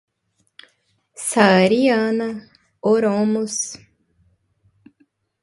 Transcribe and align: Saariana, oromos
Saariana, 1.27 2.23
oromos 2.91 3.55